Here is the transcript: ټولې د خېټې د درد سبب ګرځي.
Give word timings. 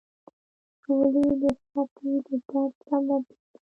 ټولې 0.81 1.25
د 1.41 1.43
خېټې 1.67 2.11
د 2.25 2.27
درد 2.49 2.73
سبب 2.87 3.23
ګرځي. 3.27 3.57